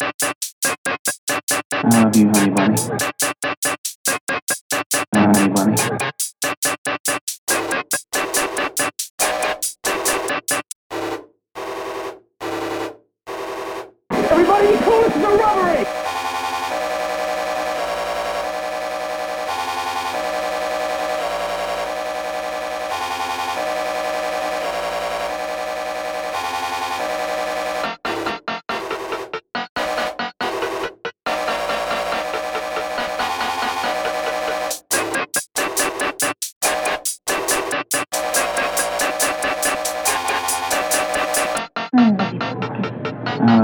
[0.00, 0.14] I
[1.84, 2.76] love you, honey bunny.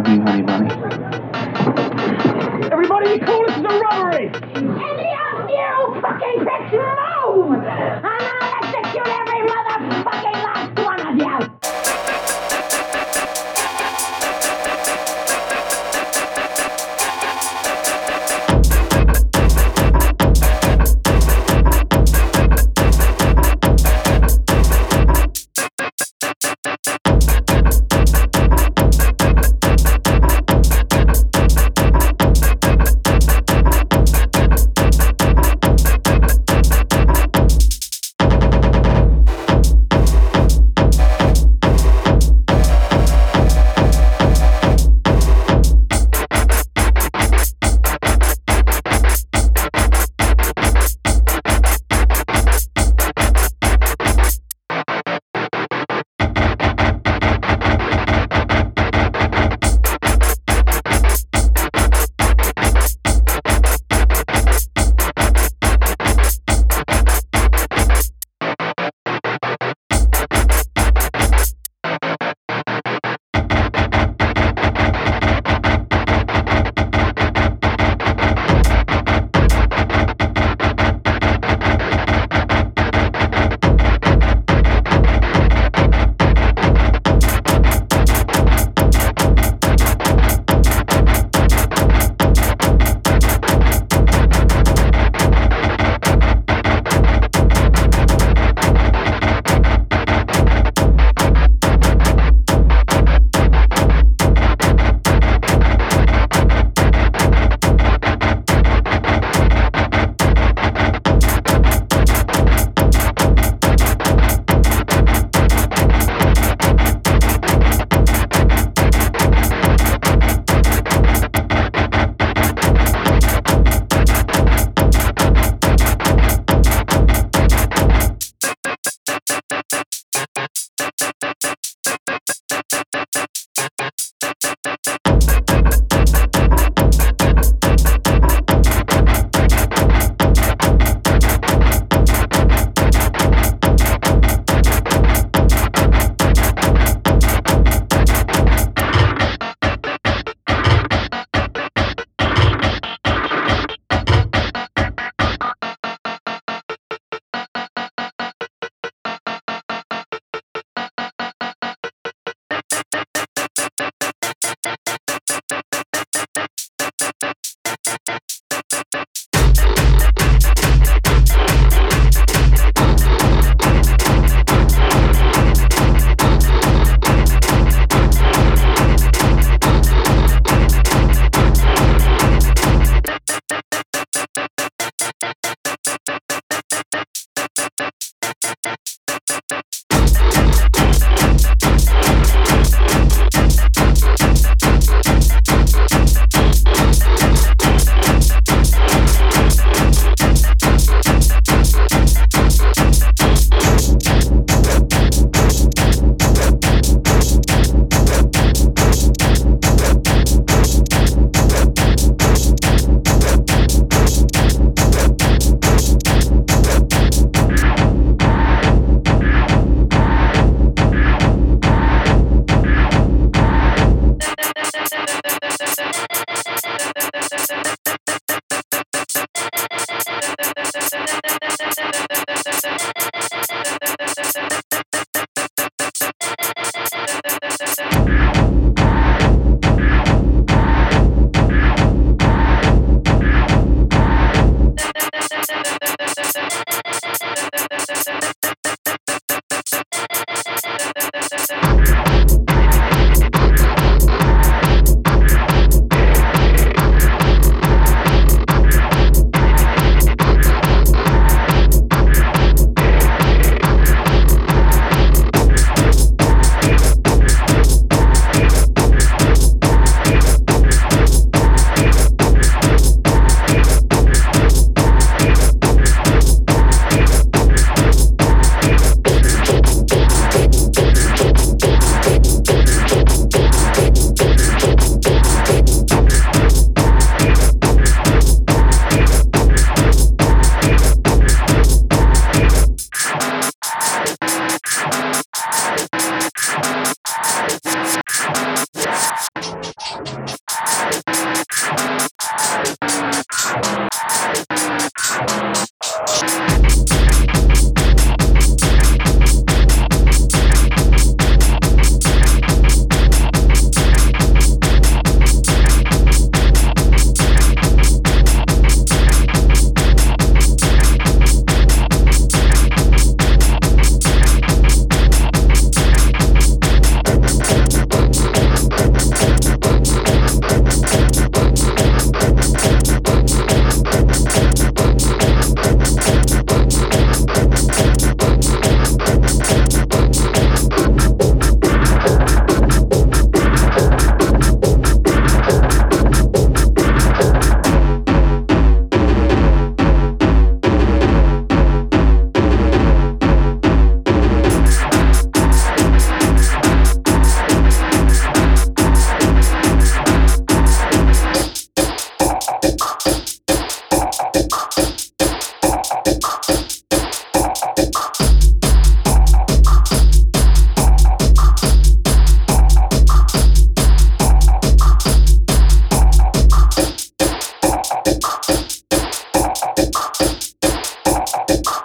[0.01, 1.20] love you, honey bunny.